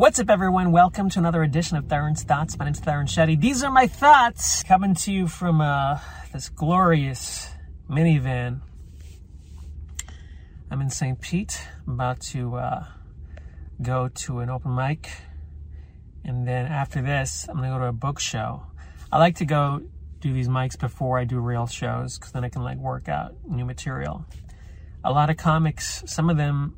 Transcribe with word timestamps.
What's 0.00 0.18
up, 0.18 0.30
everyone? 0.30 0.72
Welcome 0.72 1.10
to 1.10 1.18
another 1.18 1.42
edition 1.42 1.76
of 1.76 1.86
Theron's 1.86 2.22
Thoughts. 2.22 2.58
My 2.58 2.64
name's 2.64 2.80
Theron 2.80 3.06
Shetty. 3.06 3.38
These 3.38 3.62
are 3.62 3.70
my 3.70 3.86
thoughts 3.86 4.62
coming 4.62 4.94
to 4.94 5.12
you 5.12 5.28
from 5.28 5.60
uh, 5.60 5.98
this 6.32 6.48
glorious 6.48 7.50
minivan. 7.86 8.62
I'm 10.70 10.80
in 10.80 10.88
St. 10.88 11.20
Pete. 11.20 11.60
I'm 11.86 11.92
about 11.92 12.18
to 12.32 12.56
uh, 12.56 12.84
go 13.82 14.08
to 14.08 14.38
an 14.38 14.48
open 14.48 14.74
mic. 14.74 15.10
And 16.24 16.48
then 16.48 16.64
after 16.64 17.02
this, 17.02 17.46
I'm 17.46 17.58
going 17.58 17.68
to 17.68 17.76
go 17.76 17.80
to 17.80 17.88
a 17.88 17.92
book 17.92 18.20
show. 18.20 18.62
I 19.12 19.18
like 19.18 19.36
to 19.36 19.44
go 19.44 19.82
do 20.20 20.32
these 20.32 20.48
mics 20.48 20.80
before 20.80 21.18
I 21.18 21.24
do 21.24 21.40
real 21.40 21.66
shows 21.66 22.18
because 22.18 22.32
then 22.32 22.42
I 22.42 22.48
can 22.48 22.62
like 22.62 22.78
work 22.78 23.10
out 23.10 23.34
new 23.46 23.66
material. 23.66 24.24
A 25.04 25.12
lot 25.12 25.28
of 25.28 25.36
comics, 25.36 26.02
some 26.06 26.30
of 26.30 26.38
them, 26.38 26.74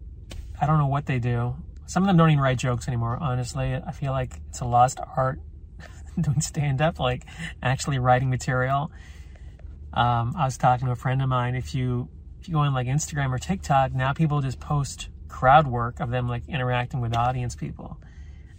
I 0.60 0.66
don't 0.66 0.78
know 0.78 0.88
what 0.88 1.06
they 1.06 1.20
do 1.20 1.54
some 1.86 2.02
of 2.02 2.06
them 2.06 2.16
don't 2.16 2.30
even 2.30 2.42
write 2.42 2.58
jokes 2.58 2.88
anymore, 2.88 3.18
honestly. 3.20 3.74
I 3.74 3.92
feel 3.92 4.12
like 4.12 4.40
it's 4.48 4.60
a 4.60 4.64
lost 4.64 5.00
art 5.16 5.40
doing 6.20 6.40
stand 6.40 6.80
up, 6.80 6.98
like 6.98 7.24
actually 7.62 7.98
writing 7.98 8.30
material. 8.30 8.90
Um, 9.92 10.34
I 10.36 10.44
was 10.44 10.56
talking 10.56 10.86
to 10.86 10.92
a 10.92 10.96
friend 10.96 11.22
of 11.22 11.28
mine. 11.28 11.54
If 11.54 11.74
you 11.74 12.08
if 12.40 12.48
you 12.48 12.54
go 12.54 12.60
on 12.60 12.74
like 12.74 12.86
Instagram 12.86 13.30
or 13.30 13.38
TikTok, 13.38 13.92
now 13.92 14.12
people 14.12 14.40
just 14.40 14.58
post 14.58 15.08
crowd 15.28 15.66
work 15.66 16.00
of 16.00 16.10
them 16.10 16.28
like 16.28 16.48
interacting 16.48 17.00
with 17.00 17.16
audience 17.16 17.54
people, 17.54 17.98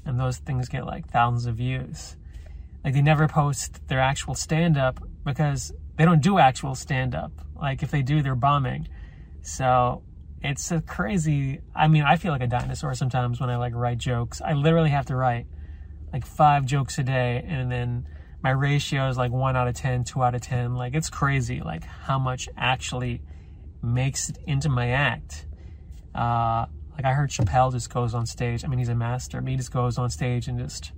and 0.05 0.20
those 0.20 0.37
things 0.37 0.70
get 0.70 0.85
like 0.85 1.09
thousands 1.09 1.45
of 1.45 1.55
views. 1.55 2.15
Like 2.84 2.93
they 2.93 3.01
never 3.01 3.27
post 3.27 3.87
their 3.87 3.99
actual 3.99 4.35
stand 4.35 4.77
up 4.77 4.99
because 5.23 5.71
they 5.98 6.05
don't 6.05 6.21
do 6.21 6.37
actual 6.37 6.76
stand 6.76 7.15
up. 7.15 7.31
Like 7.55 7.81
if 7.81 7.91
they 7.91 8.01
do, 8.01 8.21
they're 8.21 8.35
bombing. 8.35 8.87
So 9.41 10.03
it's 10.43 10.71
a 10.71 10.81
crazy. 10.81 11.61
I 11.73 11.88
mean, 11.88 12.03
I 12.03 12.17
feel 12.17 12.31
like 12.31 12.41
a 12.41 12.47
dinosaur 12.47 12.93
sometimes 12.93 13.39
when 13.39 13.49
I 13.49 13.55
like 13.55 13.73
write 13.73 13.97
jokes. 13.97 14.41
I 14.41 14.53
literally 14.53 14.89
have 14.89 15.05
to 15.07 15.15
write 15.15 15.47
like 16.11 16.25
five 16.25 16.65
jokes 16.65 16.99
a 16.99 17.03
day, 17.03 17.43
and 17.47 17.71
then 17.71 18.07
my 18.43 18.49
ratio 18.49 19.07
is 19.07 19.18
like 19.18 19.31
one 19.31 19.55
out 19.55 19.68
of 19.70 19.76
ten, 19.76 20.03
two 20.03 20.21
out 20.21 20.35
of 20.35 20.41
ten. 20.41 20.76
Like 20.76 20.95
it's 20.95 21.09
crazy, 21.09 21.62
like 21.62 21.85
how 21.85 22.20
much 22.20 22.49
actually 22.57 23.21
makes 23.81 24.29
it 24.29 24.37
into 24.45 24.68
my 24.68 24.90
act. 24.90 25.48
Uh, 26.13 26.65
like 26.93 27.05
I 27.05 27.13
heard 27.13 27.29
Chappelle 27.29 27.71
just 27.71 27.91
goes 27.91 28.13
on 28.13 28.25
stage. 28.25 28.65
I 28.65 28.68
mean, 28.68 28.79
he's 28.79 28.90
a 28.90 28.96
master. 28.96 29.41
Mean, 29.41 29.53
he 29.53 29.57
just 29.57 29.71
goes 29.71 29.98
on 29.98 30.09
stage 30.09 30.48
and 30.48 30.59
just, 30.59 30.91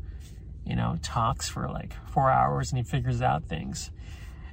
you 0.66 0.76
know, 0.76 0.98
talks 1.02 1.48
for 1.48 1.70
like 1.70 1.94
four 2.10 2.30
hours 2.32 2.72
and 2.72 2.80
he 2.80 2.84
figures 2.84 3.22
out 3.22 3.46
things. 3.46 3.92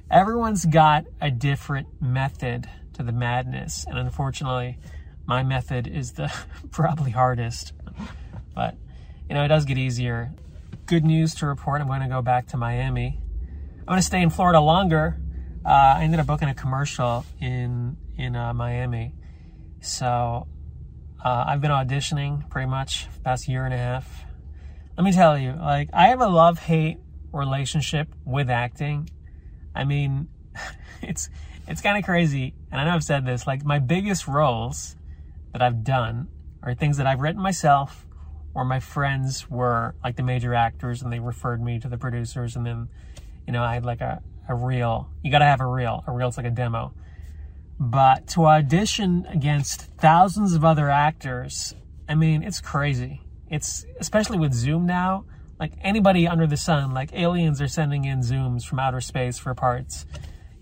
Everyone's 0.09 0.65
got 0.65 1.05
a 1.19 1.31
different 1.31 1.87
method 2.01 2.69
to 2.93 3.03
the 3.03 3.11
madness. 3.11 3.85
And 3.87 3.97
unfortunately, 3.97 4.77
my 5.25 5.43
method 5.43 5.87
is 5.87 6.13
the 6.13 6.33
probably 6.71 7.11
hardest. 7.11 7.73
But, 8.55 8.75
you 9.29 9.35
know, 9.35 9.43
it 9.43 9.47
does 9.47 9.65
get 9.65 9.77
easier. 9.77 10.33
Good 10.85 11.05
news 11.05 11.35
to 11.35 11.45
report 11.45 11.81
I'm 11.81 11.87
going 11.87 12.01
to 12.01 12.07
go 12.07 12.21
back 12.21 12.47
to 12.47 12.57
Miami. 12.57 13.19
I'm 13.79 13.85
going 13.85 13.99
to 13.99 14.05
stay 14.05 14.21
in 14.21 14.29
Florida 14.29 14.59
longer. 14.59 15.19
Uh, 15.65 15.95
I 15.97 16.03
ended 16.03 16.19
up 16.19 16.27
booking 16.27 16.49
a 16.49 16.55
commercial 16.55 17.25
in 17.39 17.97
in 18.17 18.35
uh, 18.35 18.53
Miami. 18.53 19.13
So 19.81 20.47
uh, 21.23 21.45
I've 21.47 21.61
been 21.61 21.71
auditioning 21.71 22.49
pretty 22.49 22.67
much 22.67 23.07
the 23.13 23.19
past 23.21 23.47
year 23.47 23.65
and 23.65 23.73
a 23.73 23.77
half. 23.77 24.25
Let 24.97 25.03
me 25.03 25.11
tell 25.11 25.37
you, 25.37 25.53
like, 25.53 25.89
I 25.93 26.09
have 26.09 26.21
a 26.21 26.27
love 26.27 26.59
hate 26.59 26.97
relationship 27.31 28.07
with 28.25 28.49
acting. 28.49 29.09
I 29.73 29.85
mean, 29.85 30.27
it's 31.01 31.29
it's 31.67 31.81
kind 31.81 31.97
of 31.97 32.03
crazy. 32.03 32.53
And 32.71 32.79
I 32.79 32.85
know 32.85 32.91
I've 32.91 33.03
said 33.03 33.25
this, 33.25 33.47
like 33.47 33.65
my 33.65 33.79
biggest 33.79 34.27
roles 34.27 34.95
that 35.53 35.61
I've 35.61 35.83
done 35.83 36.27
are 36.61 36.73
things 36.73 36.97
that 36.97 37.07
I've 37.07 37.21
written 37.21 37.41
myself 37.41 38.05
or 38.53 38.65
my 38.65 38.79
friends 38.79 39.49
were 39.49 39.95
like 40.03 40.15
the 40.15 40.23
major 40.23 40.53
actors 40.53 41.01
and 41.01 41.11
they 41.11 41.19
referred 41.19 41.61
me 41.61 41.79
to 41.79 41.87
the 41.87 41.97
producers 41.97 42.55
and 42.55 42.65
then, 42.65 42.89
you 43.47 43.53
know, 43.53 43.63
I 43.63 43.73
had 43.73 43.85
like 43.85 44.01
a, 44.01 44.21
a 44.47 44.55
reel. 44.55 45.09
You 45.23 45.31
got 45.31 45.39
to 45.39 45.45
have 45.45 45.61
a 45.61 45.65
reel. 45.65 46.03
A 46.07 46.11
reel's 46.11 46.37
like 46.37 46.45
a 46.45 46.51
demo. 46.51 46.93
But 47.79 48.27
to 48.29 48.45
audition 48.45 49.25
against 49.29 49.89
thousands 49.97 50.53
of 50.53 50.63
other 50.63 50.89
actors, 50.89 51.73
I 52.07 52.15
mean, 52.15 52.43
it's 52.43 52.61
crazy. 52.61 53.21
It's 53.49 53.85
especially 53.99 54.37
with 54.37 54.53
Zoom 54.53 54.85
now, 54.85 55.25
like 55.59 55.73
anybody 55.81 56.27
under 56.27 56.47
the 56.47 56.57
sun, 56.57 56.93
like 56.93 57.13
aliens 57.13 57.61
are 57.61 57.67
sending 57.67 58.05
in 58.05 58.19
Zooms 58.19 58.63
from 58.63 58.79
outer 58.79 59.01
space 59.01 59.37
for 59.37 59.53
parts 59.53 60.05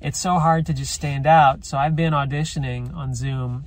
it's 0.02 0.20
so 0.20 0.40
hard 0.40 0.66
to 0.66 0.74
just 0.74 0.92
stand 0.92 1.28
out. 1.28 1.64
So 1.64 1.78
I've 1.78 1.96
been 1.96 2.14
auditioning 2.14 2.94
on 2.96 3.14
Zoom 3.14 3.66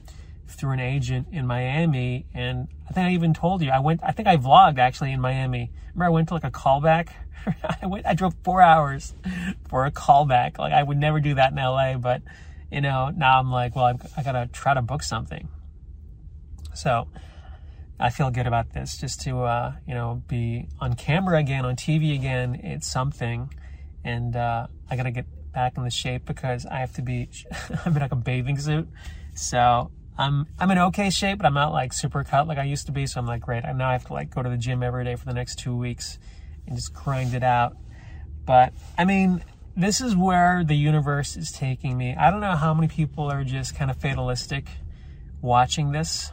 through 0.49 0.73
an 0.73 0.81
agent 0.81 1.29
in 1.33 1.47
Miami, 1.47 2.27
and 2.35 2.69
I 2.89 2.93
think 2.93 3.07
I 3.07 3.11
even 3.13 3.35
told 3.35 3.63
you 3.63 3.71
I 3.71 3.79
went. 3.79 4.01
I 4.03 4.13
think 4.13 4.29
I 4.29 4.37
vlogged 4.37 4.79
actually 4.79 5.13
in 5.13 5.21
Miami. 5.21 5.71
Remember, 5.95 6.05
I 6.05 6.09
went 6.09 6.29
to 6.29 6.35
like 6.35 6.45
a 6.45 6.51
callback. 6.51 7.11
I 7.83 7.87
went. 7.87 8.07
I 8.07 8.15
drove 8.15 8.35
four 8.43 8.61
hours 8.61 9.15
for 9.69 9.87
a 9.87 9.93
callback. 9.93 10.59
Like 10.59 10.73
I 10.73 10.83
would 10.83 10.99
never 10.99 11.21
do 11.21 11.35
that 11.35 11.53
in 11.53 11.57
LA, 11.57 11.97
but 11.99 12.23
you 12.71 12.81
know 12.81 13.11
now 13.17 13.39
I'm 13.39 13.51
like, 13.51 13.77
well, 13.77 13.87
I've, 13.87 14.13
I 14.17 14.23
gotta 14.23 14.49
try 14.53 14.75
to 14.75 14.83
book 14.83 15.03
something. 15.03 15.49
So 16.75 17.07
I 18.01 18.11
feel 18.11 18.31
good 18.31 18.49
about 18.49 18.73
this. 18.73 18.99
Just 18.99 19.21
to 19.23 19.43
uh, 19.43 19.73
you 19.87 19.95
know 19.95 20.23
be 20.27 20.69
on 20.81 20.95
camera 20.95 21.39
again, 21.39 21.65
on 21.65 21.77
TV 21.77 22.15
again. 22.15 22.57
It's 22.57 22.91
something, 22.91 23.53
and 24.03 24.35
uh, 24.35 24.67
I 24.91 24.97
gotta 24.97 25.13
get 25.13 25.27
back 25.55 25.77
in 25.77 25.85
the 25.85 25.91
shape 25.91 26.25
because 26.27 26.67
I 26.67 26.79
have 26.79 26.93
to 26.95 27.03
be, 27.03 27.31
I'm 27.87 27.95
in 27.95 28.03
like 28.03 28.13
a 28.13 28.17
bathing 28.17 28.59
suit. 28.59 28.89
So 29.35 29.91
I'm, 30.19 30.47
I'm 30.59 30.71
in 30.71 30.79
okay 30.79 31.11
shape, 31.11 31.39
but 31.39 31.47
I'm 31.47 31.55
not 31.55 31.73
like 31.73 31.93
super 31.93 32.25
cut 32.25 32.47
like 32.47 32.59
I 32.59 32.65
used 32.65 32.87
to 32.87 32.93
be. 32.93 33.07
So 33.07 33.21
I'm 33.21 33.27
like, 33.27 33.41
great. 33.41 33.65
I 33.65 33.73
now 33.73 33.91
have 33.91 34.07
to 34.07 34.13
like 34.13 34.35
go 34.35 34.43
to 34.43 34.51
the 34.51 34.57
gym 34.57 34.83
every 34.83 35.05
day 35.05 35.17
for 35.17 35.25
the 35.25 35.35
next 35.35 35.59
two 35.59 35.77
weeks 35.77 36.19
and 36.67 36.77
just 36.77 36.93
grind 36.93 37.35
it 37.35 37.43
out. 37.43 37.77
But 38.45 38.75
I 38.99 39.05
mean, 39.05 39.43
this 39.77 40.01
is 40.01 40.15
where 40.15 40.63
the 40.65 40.77
universe 40.77 41.37
is 41.37 41.51
taking 41.51 41.97
me. 41.97 42.15
I 42.15 42.31
don't 42.31 42.41
know 42.41 42.57
how 42.57 42.75
many 42.75 42.89
people 42.89 43.31
are 43.31 43.45
just 43.45 43.75
kind 43.75 43.91
of 43.91 43.97
fatalistic 43.97 44.69
watching 45.41 45.93
this. 45.93 46.31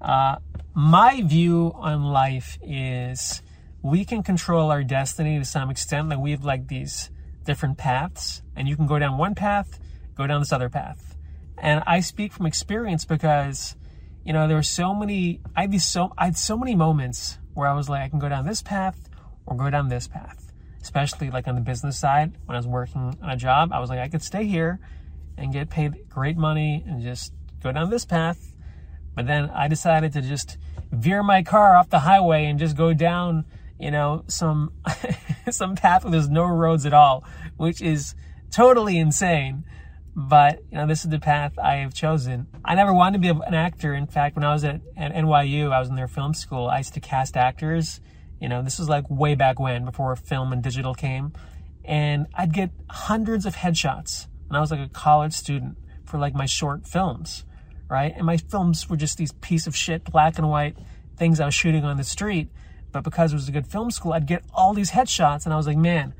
Uh, 0.00 0.36
my 0.74 1.22
view 1.22 1.72
on 1.76 2.04
life 2.04 2.58
is 2.62 3.42
we 3.82 4.04
can 4.04 4.22
control 4.22 4.70
our 4.70 4.82
destiny 4.82 5.38
to 5.38 5.44
some 5.44 5.70
extent. 5.70 6.08
Like 6.08 6.18
we 6.18 6.30
have 6.30 6.44
like 6.44 6.68
these 6.68 7.10
different 7.44 7.78
paths, 7.78 8.42
and 8.56 8.68
you 8.68 8.76
can 8.76 8.86
go 8.86 8.98
down 8.98 9.18
one 9.18 9.34
path, 9.34 9.78
go 10.14 10.26
down 10.26 10.40
this 10.40 10.52
other 10.52 10.68
path. 10.68 11.16
And 11.58 11.82
I 11.86 12.00
speak 12.00 12.32
from 12.32 12.46
experience 12.46 13.04
because, 13.04 13.76
you 14.24 14.32
know, 14.32 14.48
there 14.48 14.56
were 14.56 14.62
so 14.62 14.94
many. 14.94 15.40
I 15.54 15.62
had 15.62 15.80
so 15.80 16.12
I 16.18 16.26
had 16.26 16.36
so 16.36 16.56
many 16.56 16.74
moments 16.74 17.38
where 17.54 17.68
I 17.68 17.74
was 17.74 17.88
like, 17.88 18.02
I 18.02 18.08
can 18.08 18.18
go 18.18 18.28
down 18.28 18.46
this 18.46 18.62
path 18.62 19.08
or 19.46 19.56
go 19.56 19.70
down 19.70 19.88
this 19.88 20.08
path. 20.08 20.52
Especially 20.80 21.30
like 21.30 21.46
on 21.46 21.54
the 21.54 21.60
business 21.60 21.98
side, 21.98 22.32
when 22.46 22.56
I 22.56 22.58
was 22.58 22.66
working 22.66 23.16
on 23.22 23.30
a 23.30 23.36
job, 23.36 23.72
I 23.72 23.78
was 23.78 23.88
like, 23.88 24.00
I 24.00 24.08
could 24.08 24.22
stay 24.22 24.44
here 24.44 24.80
and 25.36 25.52
get 25.52 25.70
paid 25.70 26.08
great 26.08 26.36
money 26.36 26.82
and 26.86 27.00
just 27.00 27.32
go 27.62 27.70
down 27.70 27.90
this 27.90 28.04
path. 28.04 28.52
But 29.14 29.26
then 29.26 29.50
I 29.50 29.68
decided 29.68 30.12
to 30.14 30.22
just 30.22 30.56
veer 30.90 31.22
my 31.22 31.42
car 31.42 31.76
off 31.76 31.88
the 31.88 32.00
highway 32.00 32.46
and 32.46 32.58
just 32.58 32.76
go 32.76 32.92
down 32.92 33.44
you 33.82 33.90
know, 33.90 34.24
some 34.28 34.72
some 35.50 35.74
path 35.76 36.04
where 36.04 36.12
there's 36.12 36.28
no 36.28 36.44
roads 36.44 36.86
at 36.86 36.92
all, 36.92 37.24
which 37.56 37.80
is 37.80 38.14
totally 38.50 38.98
insane. 38.98 39.64
But 40.14 40.62
you 40.70 40.76
know, 40.76 40.86
this 40.86 41.04
is 41.04 41.10
the 41.10 41.18
path 41.18 41.58
I 41.58 41.76
have 41.76 41.94
chosen. 41.94 42.46
I 42.64 42.74
never 42.74 42.92
wanted 42.92 43.22
to 43.22 43.34
be 43.34 43.40
an 43.46 43.54
actor. 43.54 43.94
In 43.94 44.06
fact, 44.06 44.36
when 44.36 44.44
I 44.44 44.52
was 44.52 44.62
at, 44.64 44.80
at 44.96 45.14
NYU, 45.14 45.72
I 45.72 45.80
was 45.80 45.88
in 45.88 45.96
their 45.96 46.08
film 46.08 46.34
school. 46.34 46.68
I 46.68 46.78
used 46.78 46.94
to 46.94 47.00
cast 47.00 47.36
actors. 47.36 48.00
You 48.38 48.48
know, 48.48 48.62
this 48.62 48.78
was 48.78 48.88
like 48.88 49.08
way 49.08 49.34
back 49.34 49.58
when, 49.58 49.84
before 49.84 50.14
film 50.16 50.52
and 50.52 50.62
digital 50.62 50.94
came, 50.94 51.32
and 51.84 52.26
I'd 52.34 52.52
get 52.52 52.70
hundreds 52.90 53.46
of 53.46 53.54
headshots. 53.54 54.26
And 54.48 54.56
I 54.56 54.60
was 54.60 54.70
like 54.70 54.80
a 54.80 54.88
college 54.88 55.32
student 55.32 55.78
for 56.04 56.18
like 56.18 56.34
my 56.34 56.44
short 56.44 56.86
films, 56.86 57.44
right? 57.88 58.12
And 58.14 58.26
my 58.26 58.36
films 58.36 58.90
were 58.90 58.96
just 58.96 59.16
these 59.16 59.32
piece 59.32 59.66
of 59.66 59.74
shit, 59.74 60.04
black 60.04 60.38
and 60.38 60.50
white 60.50 60.76
things 61.16 61.40
I 61.40 61.46
was 61.46 61.54
shooting 61.54 61.84
on 61.84 61.96
the 61.96 62.04
street 62.04 62.50
but 62.92 63.02
because 63.02 63.32
it 63.32 63.36
was 63.36 63.48
a 63.48 63.52
good 63.52 63.66
film 63.66 63.90
school, 63.90 64.12
I'd 64.12 64.26
get 64.26 64.44
all 64.52 64.74
these 64.74 64.92
headshots, 64.92 65.44
and 65.44 65.52
I 65.52 65.56
was 65.56 65.66
like, 65.66 65.78
man, 65.78 66.14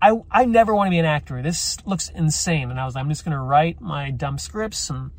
I, 0.00 0.12
I 0.30 0.44
never 0.44 0.74
want 0.74 0.88
to 0.88 0.90
be 0.90 0.98
an 0.98 1.04
actor. 1.04 1.42
This 1.42 1.78
looks 1.84 2.08
insane. 2.08 2.70
And 2.70 2.78
I 2.78 2.84
was 2.84 2.94
like, 2.94 3.02
I'm 3.02 3.08
just 3.08 3.24
going 3.24 3.36
to 3.36 3.40
write 3.40 3.80
my 3.80 4.10
dumb 4.10 4.38
scripts 4.38 4.90
and 4.90 5.10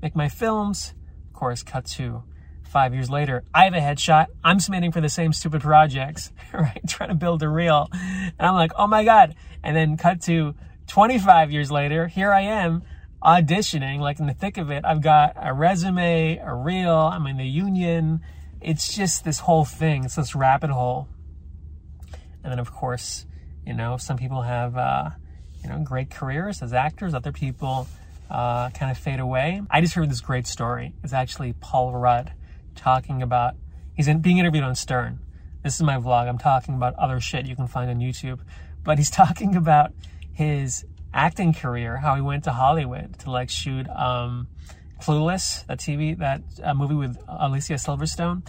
make 0.00 0.14
my 0.14 0.28
films. 0.28 0.94
Of 1.26 1.32
course, 1.32 1.62
cut 1.62 1.86
to 1.86 2.22
five 2.68 2.94
years 2.94 3.10
later. 3.10 3.42
I 3.52 3.64
have 3.64 3.74
a 3.74 3.80
headshot. 3.80 4.26
I'm 4.44 4.60
submitting 4.60 4.92
for 4.92 5.00
the 5.00 5.08
same 5.08 5.32
stupid 5.32 5.62
projects, 5.62 6.30
right? 6.52 6.80
Trying 6.86 7.08
to 7.08 7.16
build 7.16 7.42
a 7.42 7.48
reel. 7.48 7.88
And 7.92 8.34
I'm 8.38 8.54
like, 8.54 8.72
oh 8.76 8.86
my 8.86 9.04
God. 9.04 9.34
And 9.64 9.76
then 9.76 9.96
cut 9.96 10.20
to 10.22 10.54
25 10.86 11.50
years 11.50 11.70
later. 11.70 12.06
Here 12.06 12.32
I 12.32 12.42
am 12.42 12.82
auditioning, 13.22 13.98
like 13.98 14.20
in 14.20 14.26
the 14.26 14.34
thick 14.34 14.56
of 14.56 14.70
it. 14.70 14.84
I've 14.84 15.02
got 15.02 15.34
a 15.36 15.52
resume, 15.52 16.38
a 16.38 16.54
reel. 16.54 16.94
I'm 16.94 17.26
in 17.26 17.38
the 17.38 17.46
union 17.46 18.20
it's 18.60 18.94
just 18.94 19.24
this 19.24 19.40
whole 19.40 19.64
thing. 19.64 20.04
It's 20.04 20.16
this 20.16 20.34
rabbit 20.34 20.70
hole. 20.70 21.08
And 22.42 22.52
then, 22.52 22.58
of 22.58 22.72
course, 22.72 23.26
you 23.66 23.74
know, 23.74 23.96
some 23.96 24.16
people 24.16 24.42
have, 24.42 24.76
uh, 24.76 25.10
you 25.62 25.68
know, 25.68 25.78
great 25.80 26.10
careers 26.10 26.62
as 26.62 26.72
actors. 26.72 27.14
Other 27.14 27.32
people 27.32 27.86
uh, 28.30 28.70
kind 28.70 28.90
of 28.90 28.98
fade 28.98 29.20
away. 29.20 29.62
I 29.70 29.80
just 29.80 29.94
heard 29.94 30.10
this 30.10 30.20
great 30.20 30.46
story. 30.46 30.92
It's 31.02 31.12
actually 31.12 31.54
Paul 31.54 31.92
Rudd 31.92 32.32
talking 32.74 33.22
about, 33.22 33.54
he's 33.94 34.08
in, 34.08 34.20
being 34.20 34.38
interviewed 34.38 34.64
on 34.64 34.74
Stern 34.74 35.20
this 35.62 35.74
is 35.74 35.82
my 35.82 35.96
vlog. 35.96 36.28
I'm 36.28 36.38
talking 36.38 36.74
about 36.74 36.94
other 36.94 37.20
shit 37.20 37.46
you 37.46 37.56
can 37.56 37.66
find 37.66 37.90
on 37.90 37.98
YouTube. 37.98 38.40
But 38.84 38.98
he's 38.98 39.10
talking 39.22 39.56
about 39.56 39.92
his 40.32 40.84
acting 41.12 41.52
career, 41.52 41.96
how 41.96 42.14
he 42.14 42.20
went 42.20 42.44
to 42.44 42.52
Hollywood 42.52 43.18
to 43.20 43.30
like 43.30 43.50
shoot 43.50 43.88
um, 43.88 44.48
Clueless, 45.00 45.66
that 45.66 45.78
TV, 45.78 46.18
that 46.18 46.42
uh, 46.62 46.74
movie 46.74 46.94
with 46.94 47.18
Alicia 47.28 47.74
Silverstone. 47.74 48.46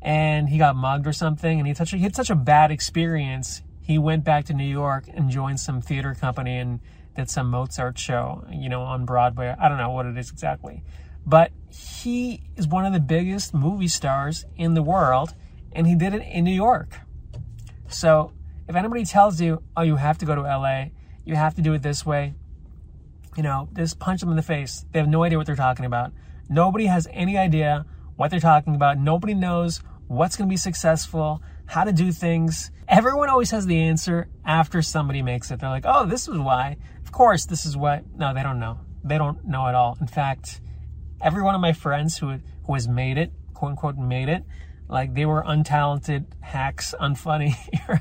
And 0.00 0.48
he 0.48 0.58
got 0.58 0.76
mugged 0.76 1.06
or 1.06 1.12
something, 1.12 1.58
and 1.58 1.66
he, 1.66 1.74
a, 1.76 1.84
he 1.84 2.04
had 2.04 2.14
such 2.14 2.30
a 2.30 2.36
bad 2.36 2.70
experience. 2.70 3.62
He 3.80 3.98
went 3.98 4.22
back 4.22 4.44
to 4.46 4.54
New 4.54 4.68
York 4.68 5.04
and 5.12 5.28
joined 5.30 5.58
some 5.58 5.80
theater 5.80 6.14
company 6.14 6.58
and 6.58 6.80
did 7.16 7.28
some 7.28 7.50
Mozart 7.50 7.98
show, 7.98 8.44
you 8.50 8.68
know, 8.68 8.82
on 8.82 9.04
Broadway. 9.04 9.54
I 9.58 9.68
don't 9.68 9.78
know 9.78 9.90
what 9.90 10.06
it 10.06 10.16
is 10.16 10.30
exactly. 10.30 10.84
But 11.26 11.50
he 11.68 12.44
is 12.56 12.68
one 12.68 12.86
of 12.86 12.92
the 12.92 13.00
biggest 13.00 13.52
movie 13.52 13.88
stars 13.88 14.44
in 14.56 14.74
the 14.74 14.82
world, 14.82 15.34
and 15.72 15.86
he 15.86 15.96
did 15.96 16.14
it 16.14 16.22
in 16.22 16.44
New 16.44 16.54
York. 16.54 16.96
So 17.88 18.32
if 18.68 18.76
anybody 18.76 19.04
tells 19.04 19.40
you, 19.40 19.62
oh, 19.76 19.82
you 19.82 19.96
have 19.96 20.18
to 20.18 20.26
go 20.26 20.34
to 20.34 20.42
LA, 20.42 20.86
you 21.24 21.34
have 21.34 21.54
to 21.56 21.62
do 21.62 21.72
it 21.72 21.82
this 21.82 22.06
way, 22.06 22.34
you 23.38 23.44
know, 23.44 23.68
just 23.72 24.00
punch 24.00 24.20
them 24.20 24.30
in 24.30 24.36
the 24.36 24.42
face. 24.42 24.84
They 24.90 24.98
have 24.98 25.08
no 25.08 25.22
idea 25.22 25.38
what 25.38 25.46
they're 25.46 25.54
talking 25.54 25.84
about. 25.84 26.10
Nobody 26.48 26.86
has 26.86 27.06
any 27.12 27.38
idea 27.38 27.86
what 28.16 28.32
they're 28.32 28.40
talking 28.40 28.74
about. 28.74 28.98
Nobody 28.98 29.32
knows 29.32 29.80
what's 30.08 30.34
going 30.34 30.48
to 30.48 30.52
be 30.52 30.56
successful, 30.56 31.40
how 31.66 31.84
to 31.84 31.92
do 31.92 32.10
things. 32.10 32.72
Everyone 32.88 33.28
always 33.28 33.52
has 33.52 33.64
the 33.64 33.80
answer 33.80 34.26
after 34.44 34.82
somebody 34.82 35.22
makes 35.22 35.52
it. 35.52 35.60
They're 35.60 35.70
like, 35.70 35.84
oh, 35.86 36.04
this 36.04 36.26
is 36.26 36.36
why. 36.36 36.78
Of 37.04 37.12
course, 37.12 37.46
this 37.46 37.64
is 37.64 37.76
what. 37.76 38.02
No, 38.12 38.34
they 38.34 38.42
don't 38.42 38.58
know. 38.58 38.80
They 39.04 39.18
don't 39.18 39.44
know 39.46 39.68
at 39.68 39.74
all. 39.76 39.96
In 40.00 40.08
fact, 40.08 40.60
every 41.20 41.42
one 41.42 41.54
of 41.54 41.60
my 41.60 41.72
friends 41.72 42.18
who 42.18 42.40
who 42.64 42.74
has 42.74 42.88
made 42.88 43.18
it, 43.18 43.30
quote 43.54 43.70
unquote, 43.70 43.96
made 43.96 44.28
it, 44.28 44.42
like 44.88 45.14
they 45.14 45.26
were 45.26 45.42
untalented 45.42 46.24
hacks, 46.40 46.94
unfunny, 46.98 47.54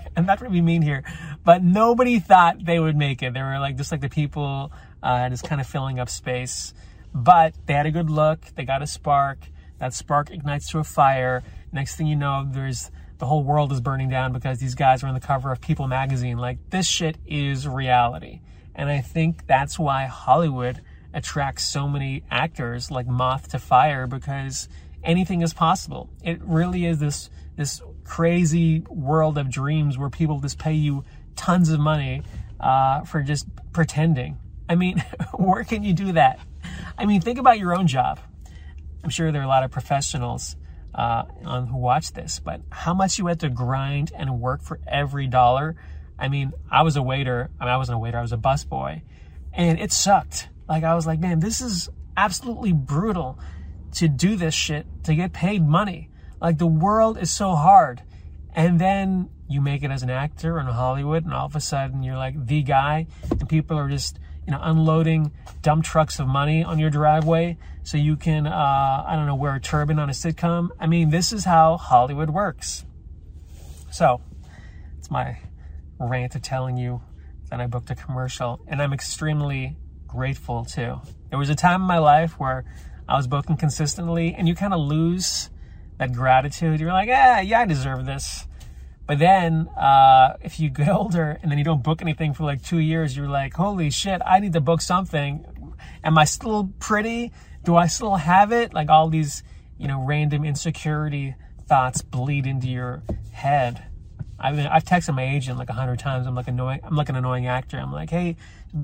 and 0.15 0.25
not 0.25 0.39
to 0.39 0.49
be 0.49 0.61
mean 0.61 0.81
here, 0.81 1.03
but 1.43 1.63
nobody 1.63 2.19
thought 2.19 2.63
they 2.63 2.79
would 2.79 2.95
make 2.95 3.21
it. 3.21 3.33
They 3.33 3.41
were 3.41 3.59
like 3.59 3.75
just 3.75 3.91
like 3.91 4.01
the 4.01 4.09
people 4.09 4.71
uh, 5.03 5.29
just 5.29 5.43
kind 5.43 5.59
of 5.59 5.67
filling 5.67 5.99
up 5.99 6.09
space. 6.09 6.73
But 7.13 7.55
they 7.65 7.73
had 7.73 7.85
a 7.85 7.91
good 7.91 8.09
look. 8.09 8.41
They 8.55 8.63
got 8.63 8.81
a 8.81 8.87
spark. 8.87 9.39
That 9.79 9.93
spark 9.93 10.31
ignites 10.31 10.69
to 10.71 10.79
a 10.79 10.83
fire. 10.83 11.43
Next 11.71 11.95
thing 11.95 12.07
you 12.07 12.15
know, 12.15 12.47
there's 12.49 12.89
the 13.17 13.25
whole 13.25 13.43
world 13.43 13.71
is 13.71 13.81
burning 13.81 14.09
down 14.09 14.31
because 14.31 14.59
these 14.59 14.75
guys 14.75 15.03
are 15.03 15.07
on 15.07 15.13
the 15.13 15.19
cover 15.19 15.51
of 15.51 15.59
People 15.59 15.87
magazine. 15.87 16.37
Like 16.37 16.57
this 16.69 16.87
shit 16.87 17.17
is 17.25 17.67
reality, 17.67 18.41
and 18.75 18.89
I 18.89 19.01
think 19.01 19.45
that's 19.47 19.77
why 19.77 20.05
Hollywood 20.05 20.81
attracts 21.13 21.63
so 21.63 21.87
many 21.87 22.23
actors 22.29 22.91
like 22.91 23.07
moth 23.07 23.49
to 23.49 23.59
fire 23.59 24.05
because 24.05 24.69
anything 25.07 25.41
is 25.41 25.53
possible. 25.53 26.09
It 26.21 26.39
really 26.43 26.85
is 26.85 26.99
this 26.99 27.31
this 27.55 27.81
crazy 28.03 28.81
world 28.81 29.39
of 29.39 29.49
dreams 29.49 29.97
where 29.97 30.09
people 30.09 30.39
just 30.39 30.59
pay 30.59 30.73
you 30.73 31.03
tons 31.35 31.71
of 31.71 31.79
money 31.79 32.21
uh, 32.59 33.01
for 33.01 33.23
just 33.23 33.47
pretending. 33.73 34.37
I 34.69 34.75
mean, 34.75 34.99
where 35.33 35.63
can 35.63 35.83
you 35.83 35.93
do 35.93 36.11
that? 36.11 36.39
I 36.97 37.05
mean, 37.05 37.21
think 37.21 37.39
about 37.39 37.57
your 37.57 37.75
own 37.75 37.87
job. 37.87 38.19
I'm 39.03 39.09
sure 39.09 39.31
there 39.31 39.41
are 39.41 39.45
a 39.45 39.47
lot 39.47 39.63
of 39.63 39.71
professionals 39.71 40.55
uh, 40.93 41.23
on 41.45 41.67
who 41.67 41.77
watch 41.77 42.13
this, 42.13 42.39
but 42.39 42.61
how 42.71 42.93
much 42.93 43.17
you 43.17 43.27
had 43.27 43.39
to 43.39 43.49
grind 43.49 44.11
and 44.15 44.39
work 44.39 44.61
for 44.61 44.79
every 44.87 45.27
dollar. 45.27 45.75
I 46.19 46.27
mean, 46.27 46.53
I 46.69 46.83
was 46.83 46.95
a 46.95 47.01
waiter. 47.01 47.49
I 47.59 47.65
mean, 47.65 47.73
I 47.73 47.77
wasn't 47.77 47.95
a 47.95 47.99
waiter. 47.99 48.17
I 48.17 48.21
was 48.21 48.33
a 48.33 48.37
busboy, 48.37 49.01
and 49.53 49.79
it 49.79 49.91
sucked. 49.91 50.49
Like 50.67 50.83
I 50.83 50.95
was 50.95 51.07
like, 51.07 51.19
man, 51.19 51.39
this 51.39 51.61
is 51.61 51.89
absolutely 52.15 52.73
brutal 52.73 53.39
to 53.97 54.07
do 54.07 54.35
this 54.35 54.53
shit 54.53 54.85
to 55.03 55.15
get 55.15 55.33
paid 55.33 55.65
money. 55.65 56.09
Like 56.39 56.59
the 56.59 56.67
world 56.67 57.17
is 57.17 57.31
so 57.31 57.55
hard. 57.55 58.03
And 58.53 58.79
then 58.79 59.29
you 59.49 59.61
make 59.61 59.83
it 59.83 59.91
as 59.91 60.03
an 60.03 60.09
actor 60.09 60.59
in 60.59 60.65
Hollywood, 60.65 61.23
and 61.23 61.33
all 61.33 61.45
of 61.45 61.55
a 61.55 61.59
sudden 61.59 62.03
you're 62.03 62.17
like 62.17 62.47
the 62.47 62.61
guy, 62.61 63.07
and 63.29 63.47
people 63.47 63.77
are 63.77 63.89
just 63.89 64.19
you 64.45 64.51
know 64.51 64.59
unloading 64.61 65.31
dump 65.61 65.83
trucks 65.83 66.19
of 66.19 66.27
money 66.27 66.63
on 66.63 66.79
your 66.79 66.89
driveway 66.89 67.57
so 67.83 67.97
you 67.97 68.15
can 68.15 68.47
uh, 68.47 69.03
I 69.07 69.15
don't 69.15 69.25
know 69.25 69.35
wear 69.35 69.55
a 69.55 69.59
turban 69.59 69.99
on 69.99 70.09
a 70.09 70.13
sitcom. 70.13 70.69
I 70.79 70.87
mean, 70.87 71.09
this 71.09 71.33
is 71.33 71.45
how 71.45 71.77
Hollywood 71.77 72.29
works. 72.29 72.85
So 73.91 74.21
it's 74.97 75.09
my 75.09 75.37
rant 75.99 76.35
of 76.35 76.41
telling 76.41 76.77
you 76.77 77.01
that 77.49 77.61
I 77.61 77.67
booked 77.67 77.89
a 77.89 77.95
commercial, 77.95 78.59
and 78.67 78.81
I'm 78.81 78.93
extremely 78.93 79.77
grateful 80.05 80.65
too. 80.65 80.99
There 81.29 81.39
was 81.39 81.49
a 81.49 81.55
time 81.55 81.81
in 81.81 81.87
my 81.87 81.97
life 81.97 82.39
where 82.39 82.65
I 83.07 83.15
was 83.15 83.27
booking 83.27 83.57
consistently, 83.57 84.33
and 84.33 84.47
you 84.47 84.55
kind 84.55 84.73
of 84.73 84.79
lose 84.79 85.49
that 85.97 86.13
gratitude. 86.13 86.79
You're 86.79 86.91
like, 86.91 87.07
yeah, 87.07 87.41
yeah, 87.41 87.61
I 87.61 87.65
deserve 87.65 88.05
this. 88.05 88.45
But 89.05 89.19
then, 89.19 89.69
uh, 89.69 90.35
if 90.41 90.59
you 90.59 90.69
get 90.69 90.89
older 90.93 91.39
and 91.41 91.49
then 91.49 91.57
you 91.57 91.63
don't 91.63 91.81
book 91.81 92.01
anything 92.01 92.33
for 92.33 92.43
like 92.43 92.61
two 92.61 92.79
years, 92.79 93.15
you're 93.15 93.29
like, 93.29 93.53
holy 93.53 93.89
shit, 93.89 94.21
I 94.25 94.39
need 94.39 94.53
to 94.53 94.61
book 94.61 94.81
something. 94.81 95.45
Am 96.03 96.17
I 96.17 96.25
still 96.25 96.71
pretty? 96.79 97.31
Do 97.63 97.75
I 97.75 97.87
still 97.87 98.15
have 98.15 98.51
it? 98.51 98.73
Like 98.73 98.89
all 98.89 99.09
these, 99.09 99.43
you 99.77 99.87
know, 99.87 100.03
random 100.03 100.43
insecurity 100.43 101.35
thoughts 101.67 102.01
bleed 102.01 102.45
into 102.45 102.67
your 102.67 103.03
head. 103.31 103.83
I 104.39 104.51
mean, 104.51 104.67
I've 104.67 104.83
texted 104.83 105.15
my 105.15 105.23
agent 105.23 105.57
like 105.57 105.69
a 105.69 105.73
hundred 105.73 105.99
times. 105.99 106.27
I'm 106.27 106.35
like 106.35 106.47
annoying. 106.47 106.81
I'm 106.83 106.95
like 106.95 107.09
an 107.09 107.15
annoying 107.15 107.47
actor. 107.47 107.77
I'm 107.77 107.91
like, 107.91 108.09
hey, 108.09 108.35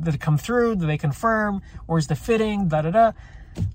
did 0.01 0.15
it 0.15 0.21
come 0.21 0.37
through? 0.37 0.77
Did 0.77 0.89
they 0.89 0.97
confirm? 0.97 1.61
Where's 1.85 2.07
the 2.07 2.15
fitting? 2.15 2.69
Da 2.69 2.81
da 2.81 2.91
da. 2.91 3.11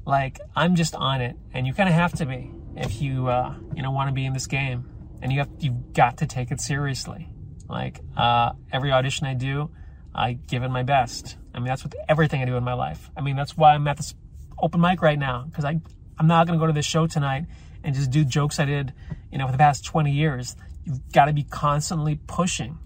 Like 0.05 0.41
I'm 0.57 0.75
just 0.75 0.95
on 0.95 1.21
it, 1.21 1.37
and 1.53 1.67
you 1.67 1.75
kind 1.75 1.89
of 1.89 1.95
have 1.95 2.13
to 2.15 2.27
be 2.27 2.51
if 2.77 3.01
you 3.01 3.29
uh, 3.29 3.55
you 3.75 3.83
know 3.83 3.91
want 3.91 4.09
to 4.09 4.15
be 4.15 4.25
in 4.25 4.33
this 4.33 4.47
game, 4.47 4.89
and 5.23 5.33
you 5.33 5.41
have 5.41 5.49
you've 5.59 5.93
got 5.93 6.19
to 6.19 6.27
take 6.27 6.51
it 6.51 6.61
seriously. 6.61 7.29
Like 7.69 8.01
uh, 8.17 8.53
every 8.73 8.93
audition 8.93 9.27
I 9.27 9.35
do, 9.35 9.71
I 10.15 10.33
give 10.33 10.63
it 10.63 10.71
my 10.71 10.83
best. 10.83 11.37
I 11.55 11.59
mean 11.59 11.69
that's 11.69 11.83
with 11.83 11.95
everything 12.09 12.41
I 12.43 12.45
do 12.45 12.57
in 12.57 12.65
my 12.65 12.75
life. 12.75 13.11
I 13.17 13.21
mean 13.21 13.37
that's 13.37 13.57
why 13.57 13.75
I'm 13.75 13.87
at 13.89 13.97
this 13.97 14.15
open 14.61 14.81
mic 14.81 15.03
right 15.03 15.19
now 15.19 15.45
because 15.49 15.65
I 15.65 15.81
I'm 16.19 16.27
not 16.27 16.47
gonna 16.47 16.59
go 16.59 16.67
to 16.67 16.73
this 16.73 16.87
show 16.87 17.07
tonight 17.07 17.47
and 17.85 17.95
just 17.95 18.11
do 18.11 18.25
jokes 18.25 18.59
I 18.59 18.65
did 18.65 18.93
you 19.31 19.39
know 19.39 19.47
for 19.47 19.53
the 19.53 19.59
past 19.59 19.85
20 19.85 20.11
years. 20.11 20.57
You've 20.85 21.13
got 21.13 21.27
to 21.27 21.33
be 21.33 21.43
constantly 21.43 22.19
pushing. 22.27 22.79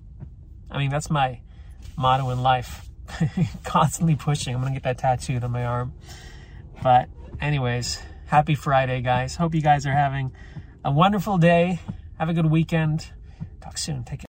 I 0.70 0.78
mean 0.78 0.90
that's 0.90 1.10
my 1.10 1.40
motto 1.96 2.30
in 2.30 2.42
life. 2.42 2.88
constantly 3.64 4.16
pushing. 4.16 4.54
I'm 4.54 4.60
gonna 4.60 4.74
get 4.74 4.82
that 4.84 4.98
tattooed 4.98 5.44
on 5.44 5.52
my 5.52 5.64
arm. 5.64 5.92
But, 6.82 7.08
anyways, 7.40 8.02
happy 8.26 8.54
Friday, 8.54 9.00
guys. 9.02 9.36
Hope 9.36 9.54
you 9.54 9.62
guys 9.62 9.86
are 9.86 9.92
having 9.92 10.32
a 10.84 10.90
wonderful 10.90 11.38
day. 11.38 11.80
Have 12.18 12.28
a 12.28 12.34
good 12.34 12.46
weekend. 12.46 13.10
Talk 13.60 13.78
soon. 13.78 14.04
Take 14.04 14.06
care. 14.06 14.20